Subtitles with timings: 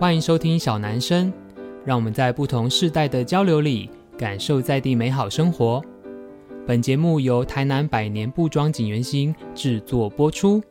[0.00, 1.32] 欢迎收听小男生，
[1.84, 5.82] 让我们在不同世代的交流里，感受在地美好生活。
[6.64, 10.62] 本节目由台南百年布庄锦源兴制作播出。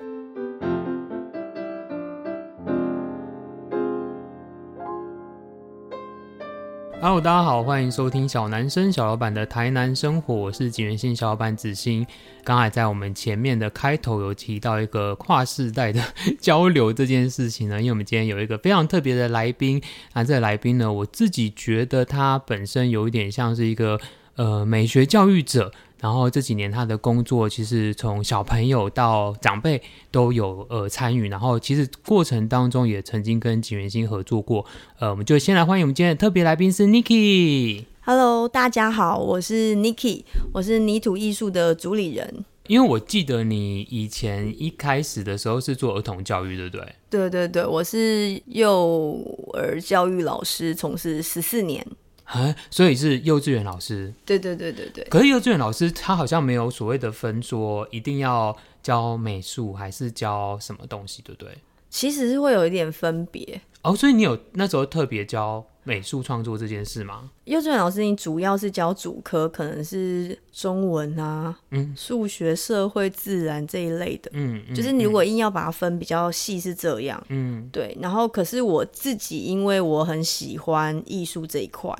[7.00, 12.04] Hello，大家好，欢迎收听小男生小老板的台南生活，我是景元信小老板子欣。
[12.44, 16.02] 刚才在我们前面的开头有提到一个跨世代的
[16.40, 19.80] 交流这件事情呢，因为我们今天有一个非常特别的来宾，
[20.14, 24.00] 那这个来宾呢，我自己觉得他本身有一点像是一个
[24.38, 25.72] 呃美学教育者。
[26.00, 34.64] 然后这几年他的工作其实从小朋友到长辈都有呃参与，然后其实过程当中也曾经跟景元星合作过。
[35.00, 37.86] 呃，我们就先来欢迎我们今天的特别来宾是 Niki。
[38.02, 42.46] Hello，大家好，我是 Niki，我是泥土艺术的主理人。
[42.68, 46.96] 因为我记得你以前一开始的时候是做儿童教育，对不对？
[47.10, 49.20] 对对对，我是幼
[49.54, 51.84] 儿教育老师，从事十四年。
[52.28, 54.14] 啊，所以是幼稚园老师。
[54.26, 55.04] 对对对对对。
[55.06, 61.58] 可是幼稚园老师他好像没有所谓的分，说一定要教美术还是教什么东西，对不对？
[61.98, 63.60] 其实是会有一点分别。
[63.82, 67.32] 哦，所以你有那时候特别教美术创作这件事吗？
[67.46, 77.98] 幼稚园老师，你主要是教主科，可能是中文啊，嗯，数学、社会、自然这一类的，嗯，嗯，就是你如果硬要把它分比较细是这样，嗯，对。
[78.00, 81.92] 然后，可是我自己因为我很喜欢艺术这一块，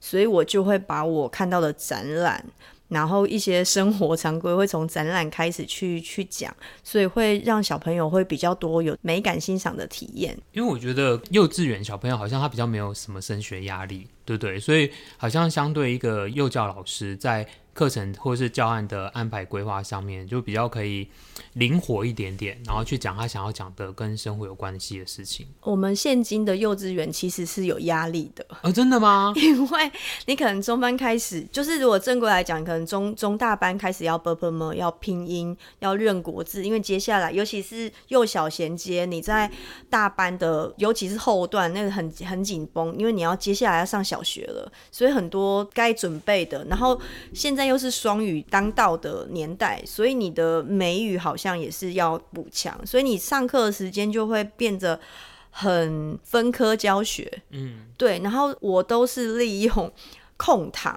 [0.00, 2.44] 所以我就会把我看到的展览。
[2.88, 10.36] 然后一些生活常规会从展览开始去去讲，所以会让小朋友会比较多有美感欣赏的体验。
[10.52, 14.58] 因为我觉得幼稚园小朋友好像他比较没有什么升学压力，对不对？
[14.58, 21.08] 所以好像相对一个幼教老师，在课程或是教案的安排规划上面，就比较可以
[21.54, 25.44] 灵活一点点，然后去讲他想要讲的跟生活有关系的事情。
[25.62, 29.32] 我们现今的幼稚园其实是有压力的啊，真的吗？
[29.36, 29.92] 因为
[30.26, 39.50] 你可能中班开始，就是如果正规来讲，可能中中大班开始要 bopmo 要拼音要认国字，因为接下来尤其是幼小衔接，你在
[39.90, 44.13] 大班的尤其是后段那个很很紧绷，因为你要接下来要上小。
[44.22, 46.96] 学了，所以很多该准备的，然后
[47.32, 47.64] 现在。
[47.64, 55.00] 又是双语当道的年代，所以你的美语好像也是要补强，所以你上课的时间就会变得
[55.50, 57.40] 很分科教学。
[57.52, 58.18] 嗯，对。
[58.18, 59.90] 然后我都是利用
[60.36, 60.94] 空堂，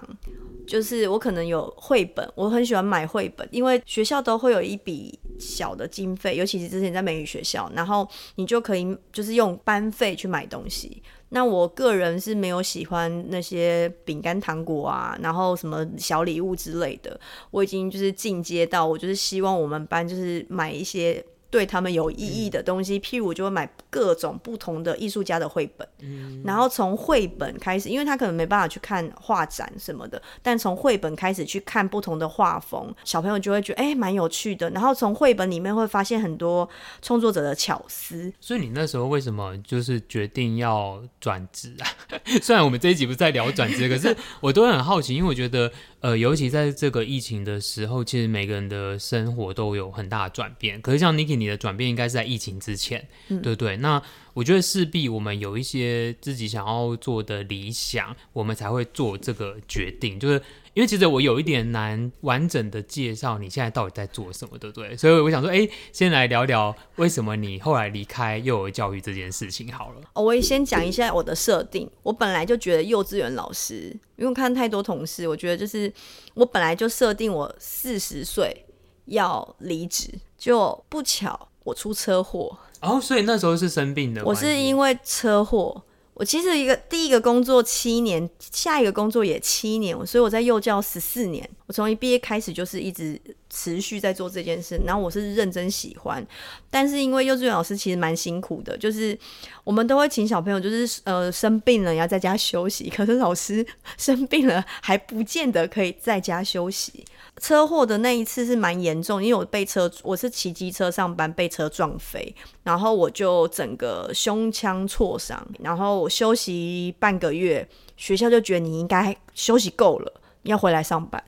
[0.66, 11.02] 就是我可能有绘本，我很喜欢买绘本，因为学校都会有一笔小的经费，尤其是之前在美语学校，然后你就可以就是用班费去买东西。
[11.30, 17.18] 那我个人是没有喜欢那些饼干、糖果啊，然后什么小礼物之类的。
[17.50, 21.24] 我已经就是进阶到，我就是希望我们班就是买一些。
[21.50, 34.68] 对他们有意义的东西，譬如我就会买各种不同的艺术家的绘本，嗯，然后从绘本开始，因为他可能没办法去看画展什么的，但从绘本开始去看不同的画风，小朋友就会觉得哎，蛮有趣的。
[34.70, 36.68] 然后从绘本里面会发现很多
[37.00, 38.32] 创作者的巧思。
[38.40, 41.86] 所以你那时候为什么就是决定要转职啊？
[42.42, 45.70] 虽然我们这一集不是在聊转职，可是我都很好奇，因为我觉得。
[46.00, 50.80] 呃，尤其在这个疫情的时候，其实每个人的生活都有很大的转变。
[50.80, 53.76] 可是像 Niki，你的转变应该是在疫情之前，嗯、对不对？
[53.78, 54.02] 那
[54.34, 60.18] 我觉得势必我们有一些自己想要做的理想，我们才会做这个决定。
[60.18, 60.40] 就是
[60.74, 64.96] 因为其实我有一点难完整的介绍你现在到底在做什么，对不对？
[64.96, 70.00] 所以我想说，哎，先来聊聊为什么你后来离开幼儿教育这件事情好了。
[70.12, 71.90] 哦，我也先讲一下我的设定。
[72.04, 75.92] 我本来就觉得幼稚园老师，因为看太多同事，我觉得就是
[76.34, 78.64] 我本来就设定我四十岁
[79.08, 82.56] 要离职，就不巧我出车祸。
[82.80, 84.24] 哦，所以那时候是生病的。
[84.24, 85.82] 我是因为车祸，
[86.14, 91.48] 我其实一个第一个工作七年，下一个工作也七年，所以我在幼教十四年。
[91.68, 93.20] 我从一毕业开始就是一直
[93.50, 96.26] 持续在做这件事，然后我是认真喜欢。
[96.70, 99.16] 但是因为幼稚园老师其实蛮辛苦的，就是
[99.64, 103.64] 我们都会请小朋友，就是呃生病了要在家休息，可是老师
[103.98, 107.04] 生病了还不见得可以在家休息。
[107.38, 112.34] 车祸的那一次是蛮严重，因为我被车，我是骑机车上班被车撞飞，
[112.64, 117.68] 然后我就整个胸腔挫伤，然后我休息半个月，
[117.98, 121.22] 学校就觉得你应该休息够了，要回来上班，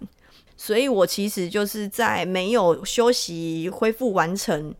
[0.62, 4.74] 所以我其实就是在没有休息恢复完成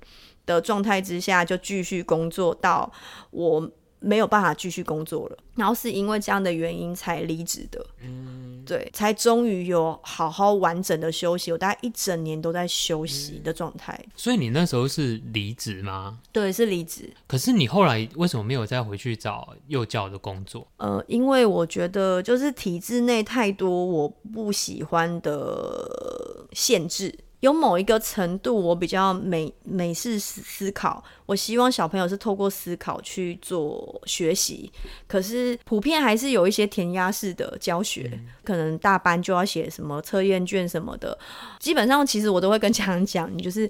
[0.45, 2.93] 的状态之下，就继续工作到
[3.31, 3.67] 我
[4.01, 7.85] 没有办法继续工作了，然后是因为这样的原因才离职的。
[8.03, 11.53] 嗯，对，才终于有好好完整的休息。
[11.53, 13.99] 我大概一整年都在休息的状态。
[14.05, 14.11] 嗯。
[14.17, 16.19] 所以你那时候是离职吗？
[16.33, 17.13] 对，是离职。
[17.27, 20.67] 可是你后来为什么没有再回去找幼教的工作？
[20.79, 27.15] 呃，因为我觉得就是体制内太多我不喜欢的限制。
[27.41, 34.71] 有某一个程度，我比较美美式思思考，我希望小朋友是透过思考去做学习。
[35.07, 41.19] 可是普遍还是有一些填鸭式的教学，嗯、可能大班就要写什么测验卷什么的。
[41.59, 43.69] 基本上，其实我都会跟家长讲，你就是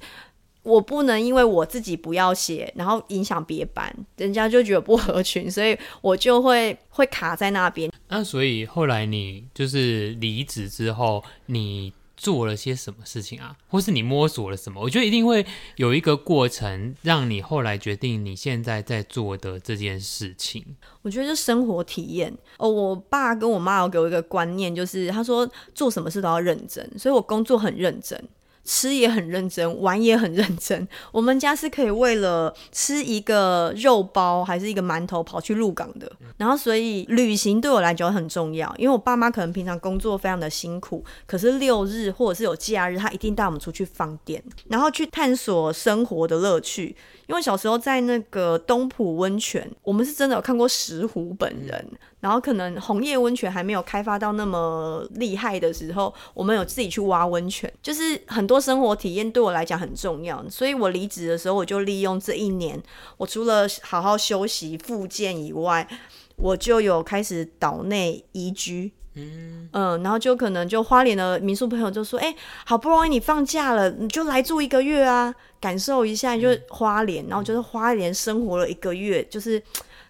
[0.64, 7.88] 我不能因为我自己不要写，然后影响别班，人家就觉得不合群，所以我就会会卡在那边。
[8.08, 11.92] 那所以后来你就是离职之后，你。
[12.20, 13.56] 做了些什么事情啊？
[13.66, 14.78] 或是你摸索了什么？
[14.78, 15.44] 我觉得一定会
[15.76, 20.76] 有一个过程，让你后来决定你现在在做的这件事情。
[21.00, 22.68] 我觉得是生活体验哦。
[22.68, 28.22] 我爸跟我妈有给我一个观念，就是他说做什么事都要认真，所以我工作很认真。
[28.72, 30.86] 吃也很认真，玩也很认真。
[31.10, 36.10] 我们家是可以为了吃一个肉包还是一个馒头跑去鹿港的。
[36.36, 46.94] 然后，所以旅行对我来讲很重要，因为我爸妈可能平常工作非常的辛苦，可是六日或者是有假日，他一定带我们出去放电，然后去探索生活的乐趣。
[47.26, 51.84] 因为小时候在那个东埔温泉，我们是真的有看过石虎本人。
[52.20, 60.44] 然后可能红叶温泉还没有开发到那么厉害的时候，我们有自己去挖温泉，就是很多生活体验对我来讲很重要。
[60.50, 62.80] 所以我离职的时候，我就利用这一年，
[63.16, 65.88] 我除了好好休息复健以外，
[66.36, 68.92] 我就有开始岛内移居。
[69.14, 72.32] 嗯嗯，然后就可能就花莲的民宿朋友就说：“哎，
[72.64, 79.60] 好不容易你放假了，你就来住一个月啊，感受一下，就花莲。”然后就是花莲生活了一个月，就是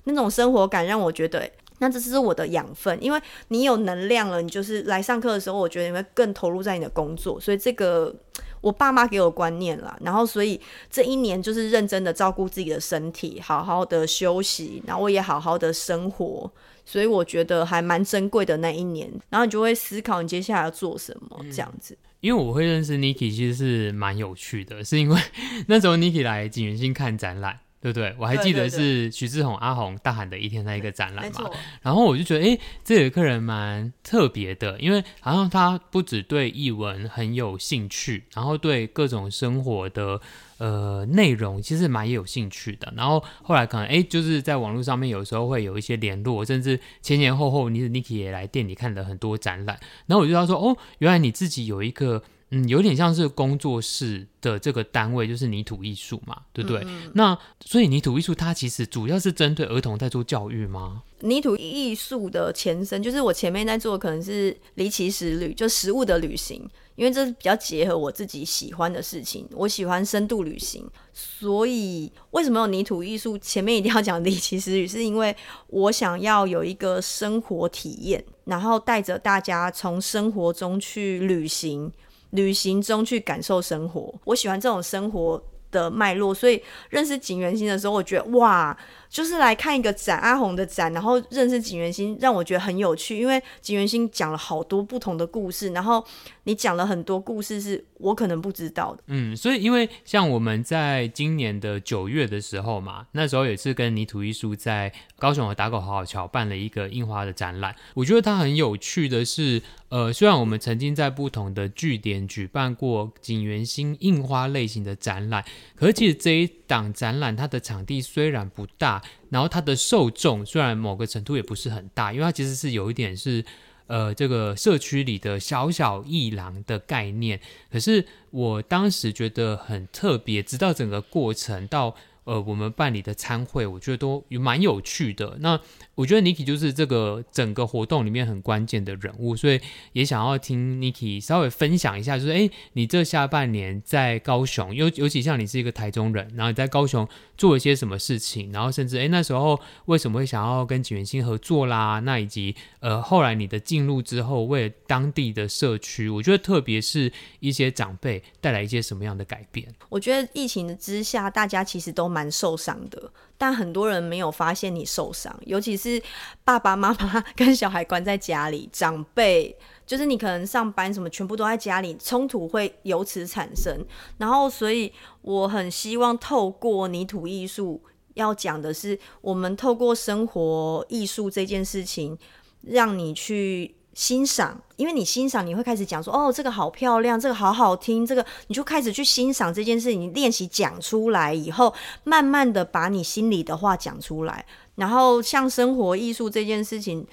[0.05, 1.49] 那种生活感让我觉得。
[1.81, 7.41] 那这是我的养分，因为你有能量了，你就是来上课的时候，我觉得你会更投入在你的工作。
[7.41, 8.15] 所以这个
[8.61, 16.50] 我爸妈给我观念啦，然后所以这一年就是认真的照顾自己的身体，好好的休息，然后我也好好的生活。
[16.82, 21.97] 所以我觉得还蛮珍贵的那一年，然后你就会思考你接下来要做什么这样子。
[22.21, 25.19] 因为我会认识 Niki 其实是蛮有趣的，是因为
[25.69, 27.61] 那时候 Niki 来景元星看展览。
[27.81, 28.15] 对不对？
[28.19, 31.50] 我还记得是徐志宏阿宏大喊的一天那一个展览嘛，
[31.81, 40.21] 然后我就觉得，哎，这个客人蛮特别的，因为好像他不只对译文很有兴趣，然后对各种生活的
[40.59, 42.93] 呃内容其实蛮有兴趣的。
[42.94, 49.81] 然后后来可能哎，就是在网络上面有时候会有一些联络，甚至前前后后，你 Niki 也来店里看了很多展览。
[50.06, 52.23] 然后我就要说，哦，原来你自己有一个。
[52.52, 56.82] 嗯，有点像是工作室的这个单位，就是泥土艺术嘛，对不对？
[56.85, 61.02] 嗯、那所以泥土艺术它其实主要是针对儿童在做教育吗？
[61.20, 69.46] 泥土艺术的前身就是我前面在做，可能是离奇食旅，就食物的旅行，因为这是比较结合我自己喜欢的事情。
[69.53, 73.38] 我喜欢深度旅行，所以为什么有泥土艺术？
[73.38, 75.37] 前面一定要讲离奇食旅，是因为
[75.69, 81.93] 我想要有一个生活体验，然后带着大家从生活中去旅行。
[82.31, 88.77] 旅行中去感受生活，我喜欢这种生活的脉络，所以认识景元星的时候，我觉得哇。
[89.11, 96.03] 就是来看一个展，阿红的展，然后认识景元兴，让我觉得很有趣，因为景元兴讲了好多不同的故事，然后
[96.45, 99.03] 你讲了很多故事是我可能不知道的。
[99.09, 107.75] 嗯，所以因为像我们在今年的九月的时候嘛，那时候也是跟泥土艺术在高雄的打狗好好桥办了一个印花的展览。
[107.94, 115.44] 我觉得它很有趣的是，呃，虽然我们曾经在不同的据点举办过景元兴印花类型的展览，
[115.75, 119.03] 可是其实这一档展览它的场地虽然不大。
[119.31, 123.44] 然后它的受众虽然某个程度也不是很大，因为它其实是有一点是，
[123.89, 127.41] 呃，这个社区里的小小一廊的概念。
[127.72, 131.96] 可是我当时觉得很特别，直到整个过程到。
[132.24, 135.36] 呃，我们办理的餐会，我觉得都蛮有趣的。
[135.41, 135.58] 那
[135.94, 139.60] 我觉得 Niki 就是这个整个活动里面很关键的人物，所以
[139.93, 152.00] 也想要听 Niki 稍微分享一下，就是诶，你这下半年在高雄，尤尤其像你是一个台中人，然后你在高雄做了些什么事情，然后甚至诶那时候为什么会想要跟景元兴合作啦？
[152.00, 159.67] 那以及呃后来你的进入之后，为了当地的社区，我觉得特别是一些长辈带来一些什么样的改变？
[159.89, 166.02] 我觉得疫情之下，大家其实都蛮受伤的，但很多人没有发现你受伤，尤其是
[166.44, 173.86] 爸爸妈妈跟小孩关在家里，长辈就是你可能上班什么全部都在家里，冲突会由此产生。
[174.19, 177.81] 然后，所以我很希望透过泥土艺术。
[178.14, 182.19] 要讲的是，我们透过生活艺术这件事情，
[182.62, 190.01] 让你去欣赏，因为你欣赏，你会开始讲说，哦，这个好漂亮，这个好好听，这个你就开始去欣赏这件事情。
[190.01, 194.44] 你练习讲出来以后，慢慢的把你心里的话讲出来。
[194.77, 197.06] 然后像生活艺术这件事情，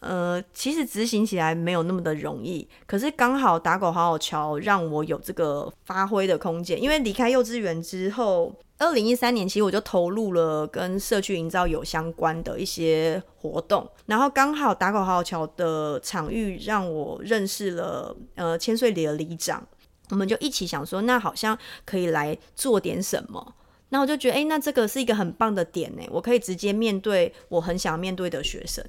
[0.00, 2.68] 呃，其实执行起来没有那么的容易。
[2.86, 6.82] 可是刚好打狗好好瞧，让我有这个发挥的空间。
[6.82, 8.52] 因为离开幼稚园之后。
[8.82, 19.62] 二零一三年，其实我就投入了跟社区营造有相关的一些活动，然后刚好打狗好好瞧的场域让我认识了呃千岁里的里长，
[20.08, 21.54] 我们就一起想说，那好像
[21.84, 23.54] 可以来做点什么。
[23.90, 28.84] 那我就觉得，哎，那这个是一个很棒的点呢，我可以直接面对我很想面对的学生。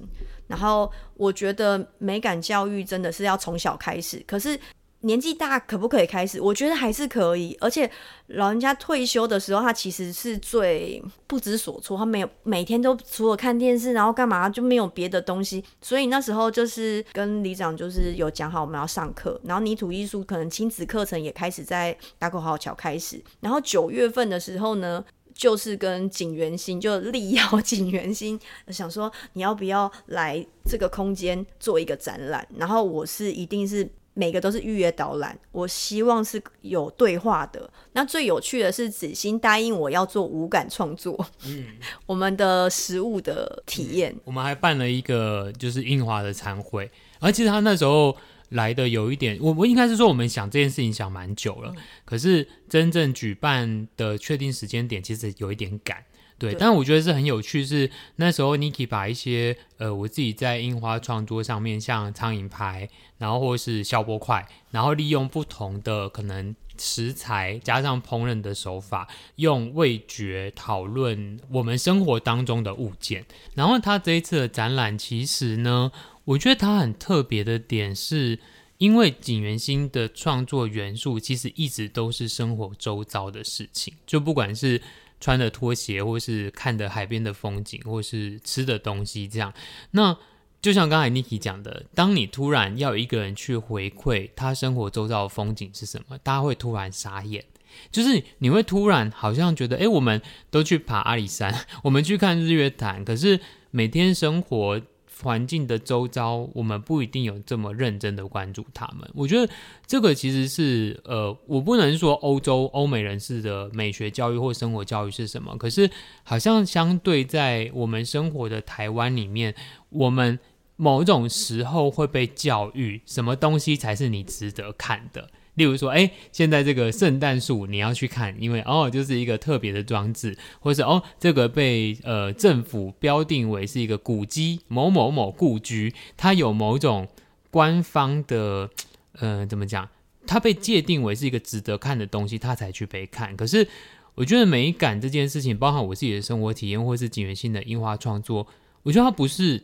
[0.48, 4.58] 然后我觉得美感教育真的是要从小开始，可是。
[5.02, 6.40] 年纪大可不可以开始？
[6.40, 7.90] 我觉得还是可以，而且
[8.28, 15.62] 老人家退休的时候，他其实是最不知所措，他没有每天都除了看电视，然后干嘛就没有别的东西。
[15.80, 23.22] 所以那时候就是跟里长就是有讲好我们要上课，然后泥土艺术可能亲子课程也开始在打口号桥开始。
[23.40, 25.04] 然后九月份的时候呢，
[25.34, 32.46] 就是跟景元兴就力邀景元兴，想说你要不要来这个空间做一个展览？
[32.56, 33.90] 然后我是一定是。
[34.14, 37.70] 每个都是预约导览，我希望是有对话的。
[37.92, 41.66] 那最有趣的是子欣答应我要做五感创作，嗯，
[42.06, 44.20] 我们的实物的体验，嗯。
[44.24, 46.90] 我们还办了一个就是印华的餐会，
[47.20, 48.14] 而其实他那时候
[48.50, 56.04] 来的有一点，我我应该是说我们想这件事情想蛮久了，嗯，可是真正举办的确定时间点其实有一点赶。
[56.42, 69.06] 对，但我觉得是很有趣，是那时候 Niki 把一些呃我自己在樱花创作上面，像苍蝇拍，然后或是消波块，然后利用不同的可能食材加上烹饪的手法，
[69.36, 73.24] 用味觉讨论我们生活当中的物件。
[73.54, 75.92] 然后他这一次的展览，其实呢，
[76.24, 78.40] 我觉得他很特别的点是，
[78.78, 84.82] 因为景元星的创作元素其实一直都是生活周遭的事情，就不管是。
[85.22, 89.54] 穿的拖鞋，或是看的海边的风景，或是吃的东西，这样。
[89.92, 90.14] 那
[90.60, 97.44] 就像刚才 Niki 讲的，当你突然要一个人去回馈他生活周遭的风景是什么，大家会突然傻眼，
[97.92, 104.82] 就是你会突然好像觉得，哎，我们都去爬阿里山， 我们去看日月潭，可是每天生活。
[105.22, 109.08] 环境的周遭，我们不一定有这么认真的关注他们。
[109.14, 109.50] 我觉得
[109.86, 115.88] 这个其实是呃，我不能说欧洲欧美人士的美学教育或生活教育是什么，可是
[116.24, 119.54] 好像相对在我们生活的台湾里面，
[119.90, 120.38] 我们
[120.76, 125.30] 某种时候会被教育什么东西才是你值得看的。
[125.54, 137.06] 例如说，哎，现在这个圣诞树你要去看，因为哦，就是一个特别的装置，或是哦，这个被呃政府标定为是一个古迹，某某某故居，它有某种
[137.50, 138.70] 官方的
[139.18, 139.88] 呃怎么讲，
[140.26, 143.36] 它被界定为是一个值得看的东西，它才去被看。
[143.36, 143.68] 可是
[144.14, 148.46] 我觉得美感这件事情，包含我自己的生活体验，或是锦源兴的樱花创作，
[148.82, 149.62] 我觉得它不是。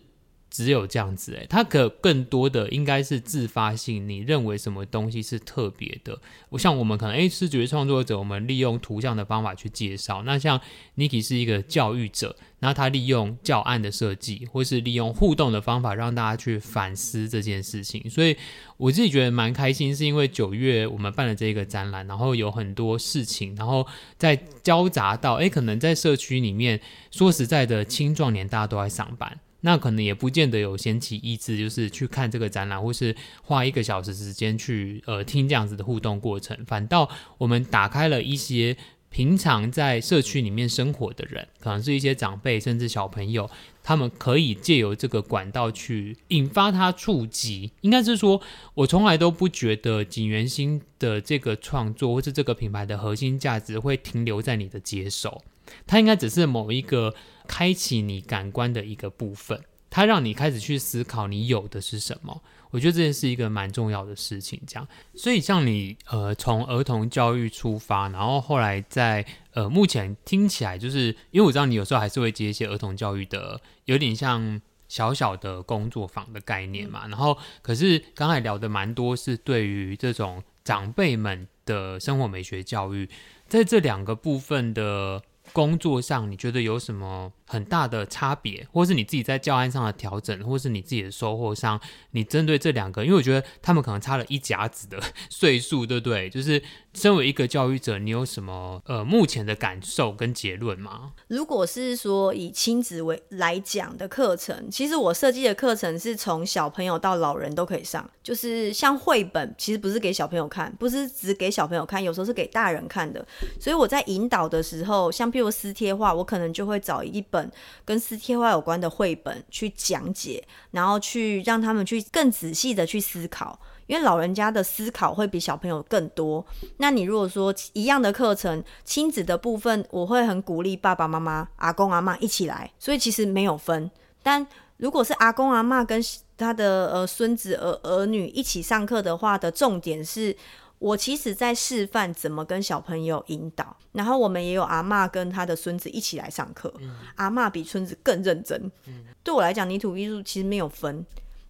[0.50, 4.08] 只有这样子诶，它可更多的应该是自发性。
[4.08, 6.18] 你认为什么东西是特别的？
[6.48, 10.22] 我像我们可能诶，视觉创作者，我们利用图像的方法去介绍。
[10.24, 10.60] 那像
[10.96, 18.08] Niki 是一个教育者，那他利用教案的设计，或是利用互动的方法，让大家去反思这件事情。
[18.08, 18.36] 所以
[18.78, 23.86] 我自己觉得蛮开心，是因为九月我们办了这个展览，然后有很多事情，然后
[24.16, 29.38] 在交杂到诶，可能在社区里面，说实在的，青壮年大家都在上班。
[29.60, 36.56] 那可能也不见得有闲情逸致，就是去看这个展览，或是花一个小时时间去呃听这样子的互动过程。
[36.66, 38.76] 反倒我们打开了一些
[39.10, 43.50] 平常在社区里面生活的人，可能是一些长辈，甚至小朋友，
[43.82, 47.72] 他们可以借由这个管道去引发他触及。
[47.80, 48.40] 应该是说，
[48.74, 55.42] 我从来都不觉得锦源星的这个创作，或是这个品牌的核心价值会停留在你的接受。
[55.86, 57.14] 它应该只是某一个
[57.48, 62.42] 开启你感官的一个部分，它让你开始去思考你有的是什么。
[62.70, 64.60] 我觉得这件是一个蛮重要的事情。
[64.66, 69.24] 这样，所以像你呃从儿童教育出发，然后后来在
[69.54, 77.08] 呃目前听起来，就是因为我知道你有时候还是会接一些儿童教育的，有点像小小的工作坊的概念嘛。
[77.08, 83.08] 然后可是刚才聊的蛮多是对于这种长辈们的生活美学教育，
[83.48, 85.22] 在这两个部分的。
[85.54, 95.00] 工作上，你觉得有什么很大的差别，或是你自己在教案上的调整，或是你自己的收获上，你针对这两个，因为我觉得他们可能差了一甲子的
[95.30, 96.28] 岁数，对不对？
[96.28, 96.62] 就是
[96.92, 101.12] 身为一个教育者，你有什么呃目前的感受跟结论吗？
[101.28, 113.26] 如果是说以亲子为来讲的课程，其实我设计的课程是从小朋友到老人都可以上，就是像绘本，其实不是给小朋友看，不是只给小朋友看，有时候是给大人看的。
[113.58, 117.37] 所以我在引导的时候，像譬如撕贴画，我可能就会找一本。
[117.84, 126.44] 跟撕贴画有关的绘本去讲解，然后去让他们去更仔细的去思考，因为老人家的思考会比小朋友更多。
[126.78, 133.90] 那你如果说一样的课程，亲子的部分，我会很鼓励爸爸妈妈、阿公阿嬷一起来，所以其实没有分。
[134.22, 134.46] 但
[134.78, 136.00] 如果是阿公阿嬷跟
[136.36, 140.36] 他的呃孙子儿儿女一起上课的话，的重点是。
[140.78, 148.70] 我其实在示范怎么跟小朋友引导，然后我们也有阿妈跟他的孙子一起来上课，嗯、阿妈比孙子更认真。
[148.86, 151.04] 嗯、对我来讲，泥土艺术其实没有分，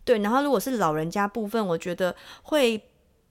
[0.05, 0.19] 对。
[0.21, 2.83] 然后如果是老人家部分，我觉得会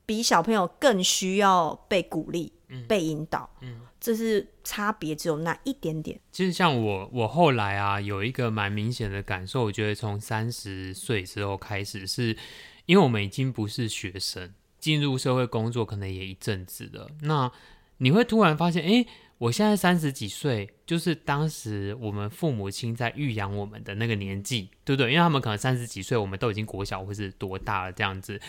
[0.05, 6.19] 比小朋友更需要被鼓励、嗯、被引导，嗯，这是差别，只有那一点点。
[6.31, 12.37] 其实像我，我后来啊有一个蛮明显的感受，我觉得从三十岁之后开始是，是
[12.85, 14.53] 因为我们已经不是学生。
[14.79, 17.51] 进入社会工作可能也一阵子了，那
[17.97, 19.07] 你会突然发现，诶，
[19.39, 25.11] 我现在三十几岁，就是当时我们父母亲在育养我们的那个年纪，对不对？
[25.11, 28.39] 因为他们可能三十几岁，我们都已经国小或是多大了这样子，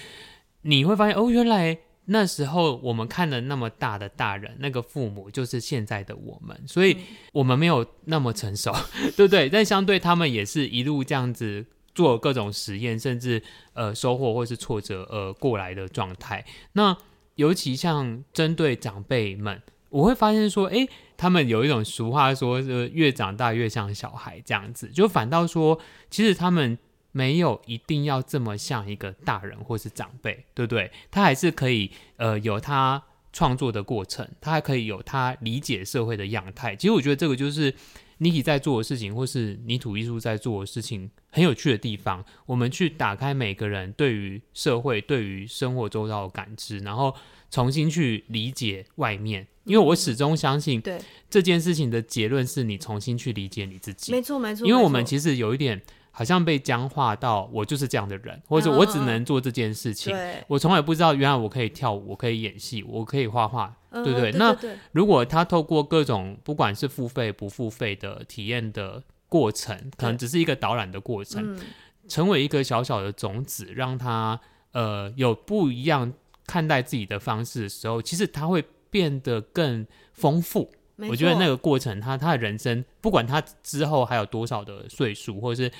[0.63, 6.97] 你会发现，哦，原来那时候我们看了那么大的大人，那个父母就是现在的我们，所以
[7.33, 8.75] 我们没有那么成熟，
[9.17, 9.49] 对不对？
[9.49, 11.67] 但相对他们也是一路这样子。
[11.99, 16.45] 做各种实验，甚至呃收获或是挫折呃过来的状态。
[16.75, 16.97] 那
[17.35, 24.87] 尤其像针对长辈们，我会发现说，诶，他们有一种俗话说，是越长大越像小孩这样子。
[24.91, 26.79] 就反倒说，其实他们
[27.11, 30.93] 没有一定要这么像一个大人或是长辈，对不对？
[31.11, 33.03] 他还是可以呃有他
[33.33, 36.77] 创作的过程，他还可以有他理解社会的样态。
[36.77, 37.75] 其实我觉得这个就是。
[38.21, 42.25] Niki 在做的事情，或是泥土艺术在做的事情，很有趣的地方。
[42.47, 47.15] 我们去打开每个人对于社会、对于生活周遭的感知，然后
[47.51, 49.47] 重新去理解外面。
[49.65, 50.99] 因为我始终相信，对
[51.29, 54.13] 这件事情的结论是你重新去理解你自己。
[54.13, 54.67] 没错，没错。
[54.67, 55.81] 因为我们其实有一点。
[56.11, 60.13] 好像被僵化到我就是这样的人，或者我只能做这件事情。
[60.13, 64.33] 嗯、我从来不知道，原来我可以跳舞，我可以演戏，我可以画画，嗯、对不对？
[64.33, 64.57] 那
[64.93, 71.61] 如果他透过各种不管是付费不付费的体验的过程，可能只是一个导览的过程，嗯、
[72.09, 74.39] 成为一个小小的种子，让他
[74.73, 76.13] 呃有不一样
[76.47, 80.71] 看待自己的方式的时候，其实他会变得更丰富。
[81.09, 85.73] 我觉得那个过程他，他他的人生，不管他之后还有多少的岁数，或者是。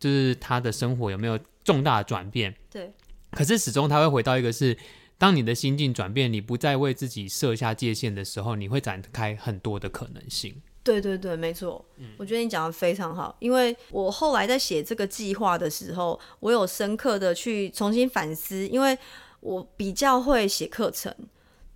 [0.00, 2.54] 就是他的生活有没有重大的转变？
[2.70, 2.90] 对。
[3.32, 4.74] 可是始终他会回到一个是，
[5.20, 10.62] 当你的心境转变，你不再为自己设下界限的时候，你会展开很多的可能性。
[10.82, 11.84] 对对对，没错。
[11.98, 18.96] 嗯，我觉得你讲的非常好，因为我后来在写这个计划的时候，我有深刻的去重新反思，因为
[19.40, 21.14] 我比较会写课程。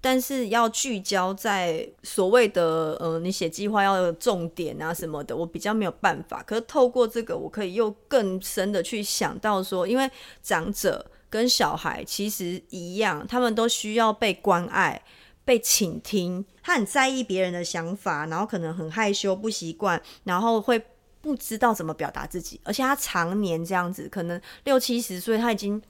[0.00, 6.42] 但是要聚焦在所谓的呃，你写计划要有重点啊什么的，我比较没有办法。
[6.42, 10.11] 可是透过这个，我可以又更深的去想到说，因为
[10.42, 11.04] 长者
[11.35, 15.03] 跟小孩其实一样，他们都需要被关爱、
[15.44, 16.44] 被倾听。
[16.62, 20.81] 他很在意别人的想法，然后可能很害羞、不习惯，然后会
[21.20, 22.61] 不知道怎么表达自己。
[22.62, 25.83] 而且他常年这样子，可能六七十岁，他已经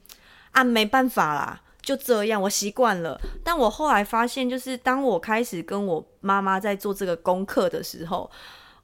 [0.53, 1.61] 啊没办法啦。
[1.83, 3.21] 就这样，我习惯了。
[3.45, 8.31] 但我后来发现，就是当我开始跟我妈妈在做这个功课的时候，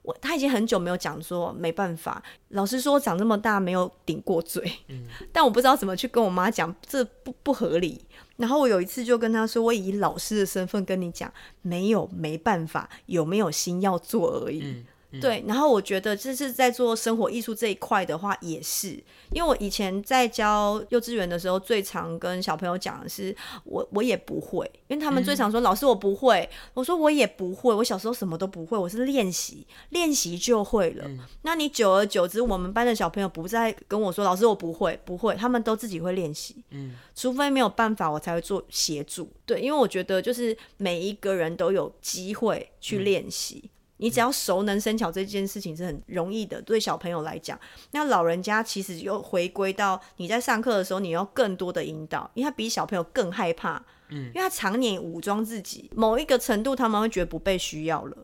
[0.01, 2.21] 我他已经很久没有讲说没办法。
[2.49, 8.03] 老实说，我长这么大没有顶过嘴，嗯、 但我不知道怎么去跟我妈讲，这不不合理。
[8.37, 14.61] 然后我有一次就跟他说，我以老师的身份跟你讲，没有没办法，有没有心要做而已。
[14.63, 14.85] 嗯
[15.19, 18.89] 对，然后我觉得这是在做生活艺术这一块的话，也是，
[19.31, 31.03] 因为我以前在教幼稚园的时候，最常跟小朋友讲的是，我我也不会，因为他们最常说、嗯、老师我不会，我说我也不会，我小时候什么都不会，我是练习练习就会了。
[31.07, 39.29] 嗯、那你久而久之，我们班的小朋友不再跟我说老师我不会不会，他们都自己会练习，嗯，除非没有办法，我才会做协助。
[39.45, 43.61] 对，因为我觉得就是每一个人都有机会去练习。
[43.65, 43.69] 嗯
[44.01, 47.57] 你只要熟能生巧这件事情是很容易的，对小朋友来讲。
[47.91, 58.17] 那老人家其实又回归到你在上课的时候，你要更多的引导，因为他比小朋友更害怕，嗯，因为他常年武装自己，某一个程度他们会觉得不被需要了。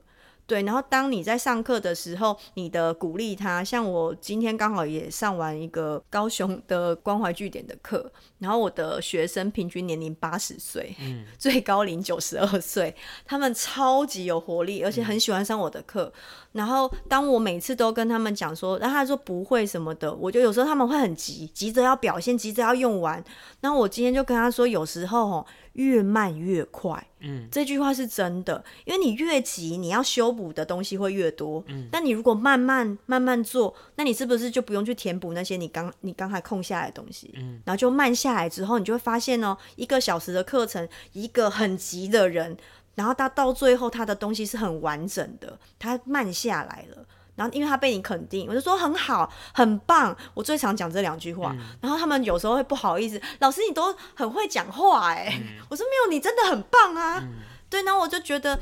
[0.47, 16.05] 对，然后当你在上课的时候，你的鼓励他，像我今天刚好也上完一个高雄的关怀据点的课，然后我的学生平均年龄八十岁，嗯，最高龄九十二岁，他们超级有活力，而且很喜欢上我的课。
[16.05, 16.13] 嗯、
[16.53, 23.21] 然后当我每次都跟他们讲说，然后他说不会什么的，我就有时候他们会很急，急着要表现，急着要用完。
[23.59, 25.45] 然后我今天就跟他说，有时候哦。
[25.77, 42.55] 越慢越快，嗯，这句话是真的，因为你越急，你要修补的东西会越多，嗯，但你如果慢慢慢慢做，那你是不是就不用去填补那些你刚你刚才空下来的东西，嗯，然后就慢下来之后，你就会发现哦，一个小时的课程，一个很急的人，
[42.95, 47.05] 然后他到最后他的东西是很完整的，他慢下来了。
[47.37, 50.17] 然后，因为他被你肯定，我就说很好，很棒。
[50.33, 51.55] 我最常讲这两句话。
[51.55, 55.39] 嗯、然后他们有时候会不好意思，老师你都很会讲话哎。
[55.39, 57.19] 嗯、我说没有，你真的很棒啊。
[57.21, 57.35] 嗯、
[57.69, 58.59] 对，然后我就觉得，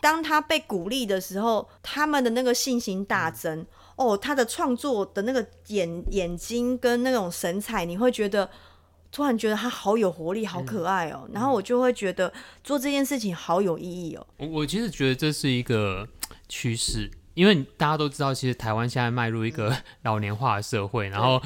[0.00, 3.58] 当他被鼓励的时候，他们的那个信心大增。
[3.60, 8.48] 嗯、哦，他的创作的那个眼眼睛跟那种神采，你会觉得
[9.12, 11.24] 突然觉得他好有活力，好可爱哦。
[11.26, 12.32] 嗯、然后我就会觉得
[12.64, 14.26] 做这件事情好有意义哦。
[14.38, 16.08] 我我其实觉得这是一个
[16.48, 17.10] 趋势。
[17.36, 21.40] 因为大家都知道，其实台湾现在迈入一个 老年化的社会，然后，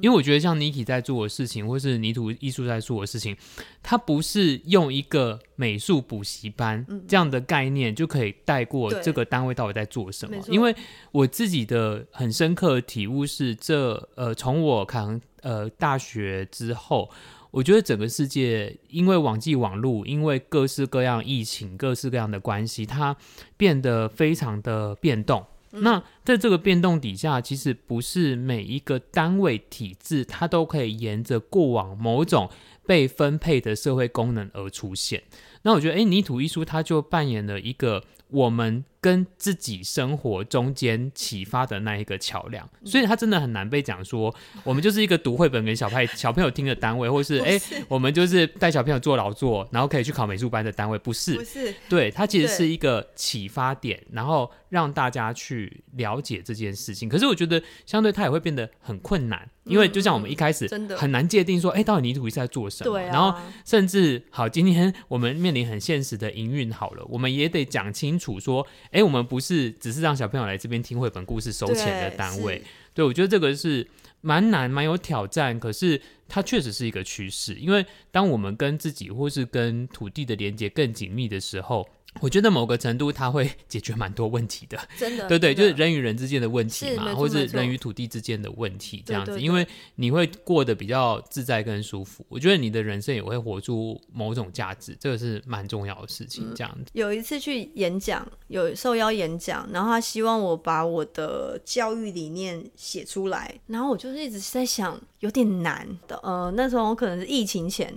[0.00, 3.36] 因为我觉得像 Niki 在做的事情，或是泥土艺术在做的事情，
[3.82, 10.34] 它不是用一个美术补习班这样的概念就可以带过这个单位到底在做什么。
[10.48, 10.74] 因为
[11.12, 15.06] 我自己的很深刻的体悟是这，这呃，从我考
[15.42, 17.10] 呃大学之后。
[17.50, 23.16] 我觉得整个世界因为网际网络，因为各式各样疫情、各式各样的关系，它
[23.56, 25.44] 变得非常的变动。
[25.72, 32.50] 嗯、那在这个变动底下，其实不是每一个单位体制，它都可以沿着过往某种
[32.86, 35.22] 被分配的社会功能而出现。
[35.62, 38.04] 那我觉得，诶，泥土艺术它就扮演了一个。
[38.36, 51.34] 我们跟自己生活中间启发的那一个桥梁，所以它真的很难被讲说，我们就是一个读绘本给小派 小朋友听的单位，或是哎，我们就是带小朋友做劳作，然后可以去考美术班的单位，不是？
[51.36, 57.08] 不是，对，它其实是一个启发点，然后让大家去了解这件事情。
[57.08, 59.48] 可是我觉得，相对它也会变得很困难。
[59.64, 62.92] 因为就像我们一开始很难界定说，哎、嗯，到底泥土在做什么？
[62.92, 72.58] 对啊、然后甚至好，今天我们面临很现实的营运好了，我们也得讲清楚说，哎，我们不是只是让小朋友来这边听绘本故事收钱的单位。
[72.58, 73.86] 对，对，我觉得这个是
[74.20, 77.54] 蛮难、蛮有挑战，可是它确实是一个趋势。
[77.54, 81.88] 因为当我们跟自己或是跟土地的连接更紧密的时候。
[82.20, 92.24] 我觉得某个程度，它会解决蛮多问题的，真的，对对，就是人与人之间的问题嘛，或者是人与土地之间的问题这样子，因为你会过得比较自在跟舒服。
[92.28, 96.52] 我觉得你的人生也会活出某种价值，这个是蛮重要的事情。
[96.54, 106.18] 这样子，有一次去演讲，有受邀演讲，然后他希望我把我的教育理念写出来，然后我就是一直在想，有点难的。
[106.22, 107.92] 呃，那时候我可能是疫情前，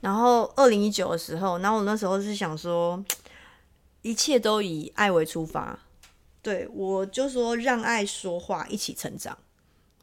[0.00, 3.02] 然后二零一九的时候，然后我那时候是想说。
[4.04, 5.78] 一切都以爱为出发，
[6.42, 9.36] 对，我就说让爱说话，一起成长。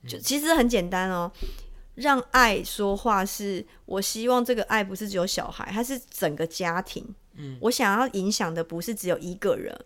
[0.08, 1.32] 就其实很简单哦，
[1.94, 7.14] 让爱说话是我希望这个爱不是只有小孩，它是整个家庭。
[7.36, 9.80] 嗯，我想要影响的不是只有一个人，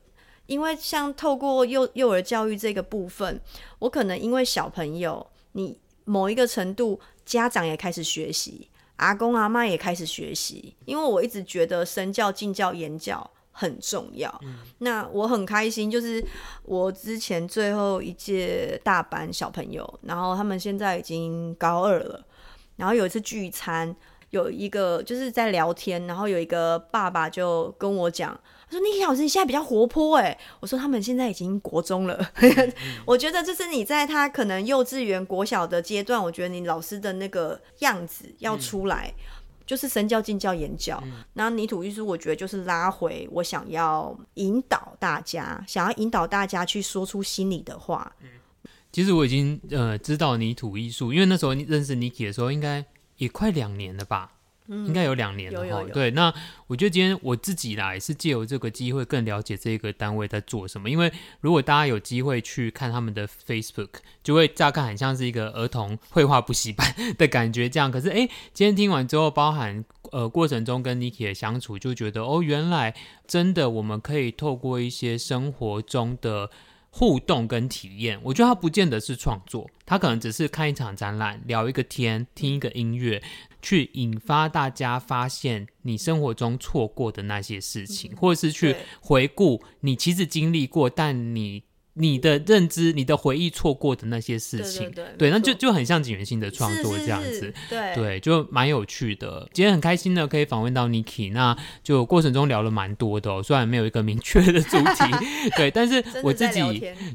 [0.46, 3.42] 因为像透过幼幼儿教育这个部分，
[3.80, 13.30] 我可能因为小朋友，你某一个程度，家长也开始学习，阿公阿妈也开始学习，因为我一直觉得身教、敬教、言教。
[13.58, 14.30] 很重要。
[14.44, 16.24] 嗯、那我很开心，就是
[16.64, 22.22] 我之前最后一届大班小朋友，然后他们现在已经高二了。
[22.76, 23.96] 然后有一次聚餐，
[24.32, 28.38] 有一个就是在聊天，然后有一个爸爸就跟我讲，
[28.70, 32.32] 他说：“Niki 老师，你现在比较活泼。”哎，我说他们现在已经国中了。
[32.42, 32.74] 嗯、
[33.08, 39.14] 我觉得这是你在他可能幼稚园、国小的阶段，我觉得你老师的那个样子要出来。
[39.18, 39.24] 嗯
[39.66, 48.16] 就是身教、近教、言教，那、嗯泥土艺术，我觉得就是拉回我想要引导大家，想要引导大家去说出心里的话。
[48.92, 52.86] 其实我已经呃知道泥土艺术，因为那时候认识 Niki 的时候，应该
[53.18, 54.32] 也快两年了吧。
[54.68, 56.34] 应该有两年了哈，对，那
[56.68, 60.90] 我觉得今天我自己啦，也是借由这个机会更了解这个单位在做什么。
[60.90, 63.90] 因为如果大家有机会去看他们的 Facebook，
[64.24, 67.92] 就会乍看很像是一个儿童绘画补习班的感觉这样。
[67.92, 72.96] 可是哎，今天听完之后，包含呃过程中跟 Niki 的相处，就觉得哦，原来
[73.28, 76.50] 真的我们可以透过一些生活中的
[76.98, 78.18] 互动跟体验。
[78.24, 83.22] 我觉得它不见得是创作，它可能只是看一场展览，聊一个天，听一个音乐，
[83.62, 91.64] 去引发大家发现你生活中错过的那些事情，嗯、或者是去回顾你其实经历过，但你。
[91.96, 99.50] 你的认知、你的回忆错过的那些事情，对，对，对，对，那就就很像锦源兴的创作这样子，是是是对，对，就蛮有趣的。
[99.54, 100.26] 今天很开心的。
[100.26, 106.60] 可以访问到 Niki，那就过程中聊了蛮多的、哦，虽然没有一个明确的主题，对，但是我自己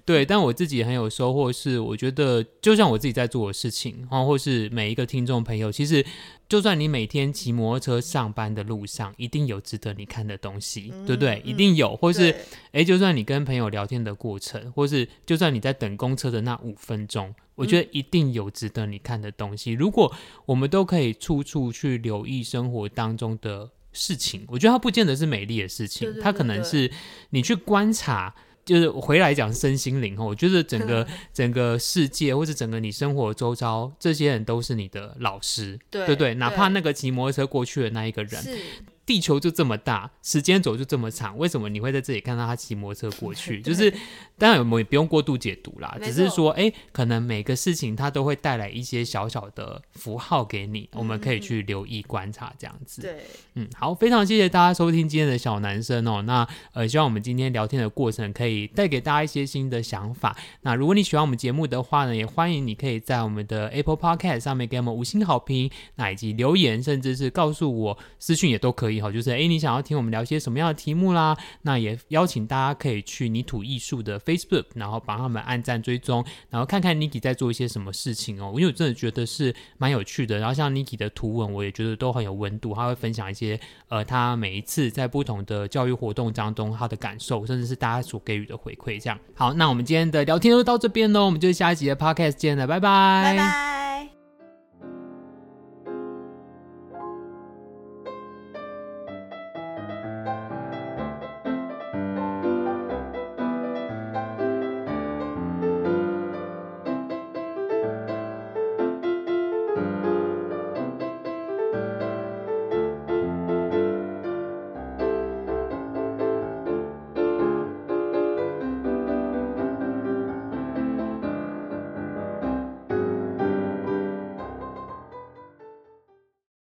[0.07, 6.03] 对，但我自己很有收获，是我觉得就像我自己在做的事情，然后或是每一个听众朋友，其实。
[6.51, 11.41] 就算你每天骑摩托车上班的路上，一定有值得你看的东西，嗯、对不对？
[11.45, 12.35] 一定有，或是
[12.73, 19.75] 诶，就算你跟朋友聊天的过程，或是就算你在等公车的那五分钟，我觉得一定有值得你看的东西。
[19.75, 20.13] 嗯、如果
[20.45, 26.91] 我们都可以处处去留意生活当中的事情，我觉得它不见得是美丽的事情，对对对对，它可能是
[27.31, 28.35] 你去观察。
[28.64, 36.35] 就是回来讲身心灵，我觉得整个 整个世界，或者整个你生活周遭，这些人都是你的老师，对不对？
[36.35, 38.44] 哪怕那个骑摩托车过去的那一个人。
[39.07, 43.59] 地球就这么大，时间轴就这么长，为什么你会在这里看到他骑摩托车过去？
[43.62, 43.92] 就是
[44.40, 53.03] 当然我们也不用过度解读啦，只是说，哎、欸，可能每个事情它都会带来一些小小的符号给你，嗯、我们可以去留意观察这样子。
[53.03, 53.20] 对，
[53.57, 56.22] 嗯，好，非常谢谢大家收听今天的小男生哦。
[56.22, 60.35] 那呃，希望我们今天聊天的过程可以带给大家一些新的想法。
[60.62, 69.00] 那如果你喜欢我们节目的话呢，也欢迎你可以在我们的 Apple Podcast 上面给我们五星好评，那以及留言，甚至是告诉我私讯也都可以。
[69.00, 71.37] 哈，就是诶，你想要听我们聊些什么样的题目啦？
[71.62, 78.53] 那也邀请大家可以去泥土艺术的 Facebook，然后帮他们按赞追踪，然后看看 Niki 在做一些什么事情哦。
[78.55, 80.38] 因为我真的觉得是蛮有趣的。
[80.38, 82.75] 然后像 Niki 的图文，我也觉得都很有温度。
[82.75, 89.01] 他会分享一些呃，他每一次在不同的教育活动当中他的感受，甚至是大家所给予的回馈。
[89.01, 93.23] 这样好，那我们今天的聊天就到这边喽，我们就下一集的 Podcast 见了，拜拜。
[93.25, 93.89] 拜拜。